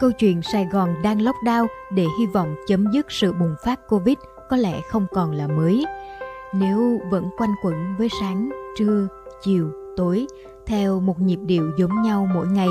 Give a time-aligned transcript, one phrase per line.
[0.00, 4.16] câu chuyện Sài Gòn đang lockdown để hy vọng chấm dứt sự bùng phát Covid
[4.50, 5.84] có lẽ không còn là mới.
[6.54, 9.08] Nếu vẫn quanh quẩn với sáng, trưa,
[9.42, 10.26] chiều, tối
[10.66, 12.68] theo một nhịp điệu giống nhau mỗi ngày,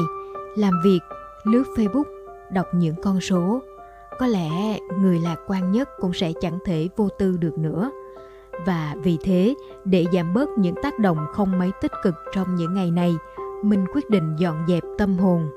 [0.56, 1.00] làm việc,
[1.44, 2.04] lướt Facebook,
[2.52, 3.62] đọc những con số,
[4.20, 7.92] có lẽ người lạc quan nhất cũng sẽ chẳng thể vô tư được nữa.
[8.66, 9.56] Và vì thế,
[9.86, 13.16] để giảm bớt những tác động không mấy tích cực trong những ngày này,
[13.64, 15.50] mình quyết định dọn dẹp tâm hồn.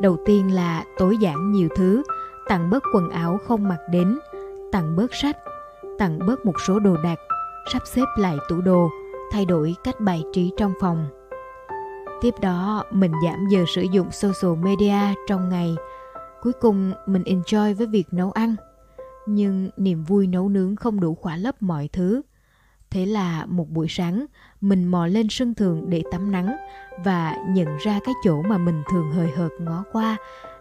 [0.00, 2.02] Đầu tiên là tối giản nhiều thứ,
[2.48, 4.18] tặng bớt quần áo không mặc đến,
[4.72, 5.36] tặng bớt sách,
[5.98, 7.18] tặng bớt một số đồ đạc,
[7.72, 8.90] sắp xếp lại tủ đồ,
[9.32, 11.06] thay đổi cách bài trí trong phòng.
[12.20, 15.76] Tiếp đó, mình giảm giờ sử dụng social media trong ngày.
[16.42, 18.54] Cuối cùng, mình enjoy với việc nấu ăn.
[19.26, 22.22] Nhưng niềm vui nấu nướng không đủ khỏa lấp mọi thứ.
[22.90, 24.26] Thế là một buổi sáng,
[24.60, 26.56] mình mò lên sân thượng để tắm nắng
[27.04, 30.16] và nhận ra cái chỗ mà mình thường hời hợt ngó qua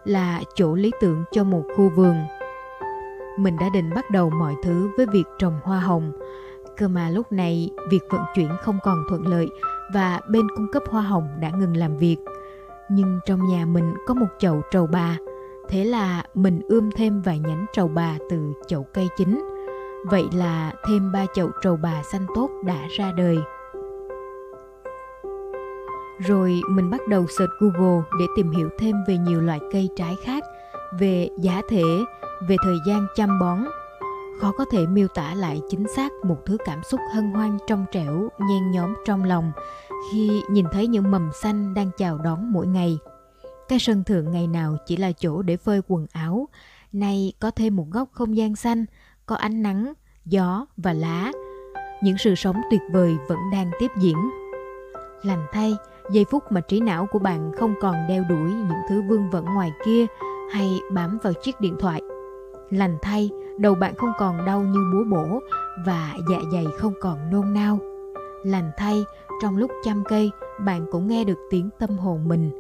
[0.06, 2.16] là chỗ lý tưởng cho một khu vườn.
[3.38, 6.12] Mình đã định bắt đầu mọi thứ với việc trồng hoa hồng,
[6.78, 9.48] cơ mà lúc này việc vận chuyển không còn thuận lợi
[9.94, 12.18] và bên cung cấp hoa hồng đã ngừng làm việc.
[12.90, 15.18] Nhưng trong nhà mình có một chậu trầu bà,
[15.70, 19.55] thế là mình ươm thêm vài nhánh trầu bà từ chậu cây chính.
[20.10, 23.38] Vậy là thêm ba chậu trầu bà xanh tốt đã ra đời.
[26.20, 30.16] Rồi mình bắt đầu search Google để tìm hiểu thêm về nhiều loại cây trái
[30.24, 30.44] khác,
[31.00, 31.84] về giá thể,
[32.48, 33.66] về thời gian chăm bón.
[34.42, 37.86] Khó có thể miêu tả lại chính xác một thứ cảm xúc hân hoan trong
[37.92, 39.52] trẻo, nhen nhóm trong lòng
[40.12, 42.98] khi nhìn thấy những mầm xanh đang chào đón mỗi ngày.
[43.68, 46.50] Cái sân thượng ngày nào chỉ là chỗ để phơi quần áo,
[46.92, 48.86] nay có thêm một góc không gian xanh,
[49.26, 49.94] có ánh nắng,
[50.26, 51.32] gió và lá.
[52.04, 54.30] Những sự sống tuyệt vời vẫn đang tiếp diễn.
[55.24, 55.76] Lành thay,
[56.12, 59.46] giây phút mà trí não của bạn không còn đeo đuổi những thứ vương vẩn
[59.46, 60.06] ngoài kia
[60.52, 62.02] hay bám vào chiếc điện thoại.
[62.70, 65.40] Lành thay, đầu bạn không còn đau như búa bổ
[65.86, 67.80] và dạ dày không còn nôn nao.
[68.44, 69.04] Lành thay,
[69.42, 72.60] trong lúc chăm cây, bạn cũng nghe được tiếng tâm hồn mình.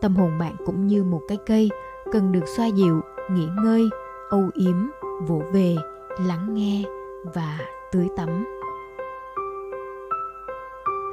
[0.00, 1.70] Tâm hồn bạn cũng như một cái cây,
[2.12, 3.88] cần được xoa dịu, nghỉ ngơi,
[4.30, 4.86] âu yếm,
[5.26, 5.76] vỗ về,
[6.18, 6.82] lắng nghe
[7.34, 7.58] và
[7.92, 8.44] tưới tắm.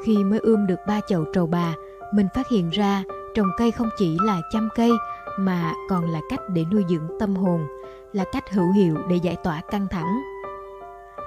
[0.05, 1.75] Khi mới ươm được ba chậu trầu bà,
[2.13, 3.03] mình phát hiện ra
[3.35, 4.91] trồng cây không chỉ là chăm cây
[5.39, 7.67] mà còn là cách để nuôi dưỡng tâm hồn,
[8.13, 10.21] là cách hữu hiệu để giải tỏa căng thẳng.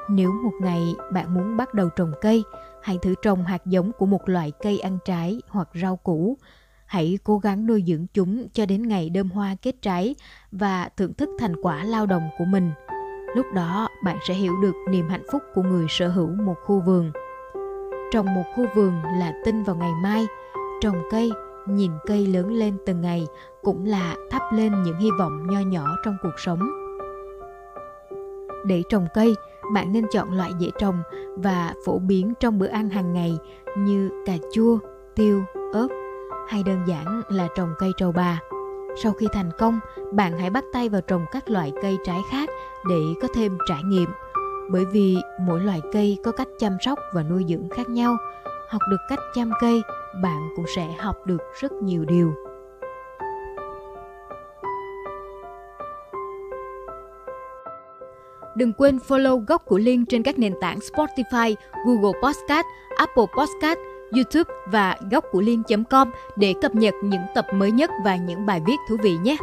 [0.08, 2.44] Nếu một ngày bạn muốn bắt đầu trồng cây,
[2.82, 6.36] hãy thử trồng hạt giống của một loại cây ăn trái hoặc rau củ.
[6.86, 10.14] Hãy cố gắng nuôi dưỡng chúng cho đến ngày đơm hoa kết trái
[10.52, 12.70] và thưởng thức thành quả lao động của mình.
[13.34, 16.80] Lúc đó bạn sẽ hiểu được niềm hạnh phúc của người sở hữu một khu
[16.80, 17.12] vườn.
[18.12, 20.26] Trồng một khu vườn là tin vào ngày mai,
[20.80, 21.32] trồng cây,
[21.66, 23.26] nhìn cây lớn lên từng ngày
[23.62, 26.60] cũng là thắp lên những hy vọng nho nhỏ trong cuộc sống.
[28.64, 29.34] Để trồng cây,
[29.74, 31.02] bạn nên chọn loại dễ trồng
[31.36, 33.38] và phổ biến trong bữa ăn hàng ngày
[33.78, 34.78] như cà chua,
[35.14, 35.42] tiêu,
[35.72, 35.88] ớt
[36.48, 38.40] hay đơn giản là trồng cây trầu bà.
[38.96, 39.80] Sau khi thành công,
[40.12, 42.48] bạn hãy bắt tay vào trồng các loại cây trái khác
[42.88, 44.08] để có thêm trải nghiệm.
[44.70, 48.16] Bởi vì mỗi loại cây có cách chăm sóc và nuôi dưỡng khác nhau.
[48.68, 49.82] Học được cách chăm cây,
[50.22, 52.34] bạn cũng sẽ học được rất nhiều điều.
[58.54, 61.54] Đừng quên follow góc của Liên trên các nền tảng Spotify,
[61.86, 63.78] Google Podcast, Apple Podcast,
[64.12, 68.62] YouTube và góc của Liên.com để cập nhật những tập mới nhất và những bài
[68.66, 69.36] viết thú vị nhé.